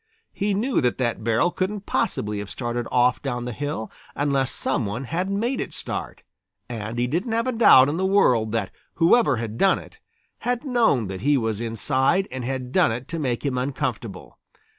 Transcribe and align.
He 0.33 0.55
knew 0.55 0.81
that 0.81 0.97
that 0.97 1.23
barrel 1.23 1.51
couldn't 1.51 1.85
possibly 1.85 2.39
have 2.39 2.49
started 2.49 2.87
off 2.91 3.21
down 3.21 3.45
the 3.45 3.51
hill 3.51 3.91
unless 4.15 4.51
some 4.51 4.87
one 4.87 5.03
had 5.03 5.29
made 5.29 5.61
it 5.61 5.75
start, 5.75 6.23
and 6.67 6.97
he 6.97 7.05
didn't 7.05 7.33
have 7.33 7.45
a 7.45 7.51
doubt 7.51 7.87
in 7.87 7.97
the 7.97 8.05
world 8.07 8.51
that 8.51 8.71
whoever 8.95 9.35
had 9.35 9.59
done 9.59 9.77
it, 9.77 9.99
had 10.39 10.63
known 10.65 11.05
that 11.05 11.21
he 11.21 11.37
was 11.37 11.61
inside 11.61 12.27
and 12.31 12.43
had 12.43 12.71
done 12.71 12.91
it 12.91 13.07
to 13.09 13.19
make 13.19 13.45
him 13.45 13.59
uncomfortable. 13.59 14.39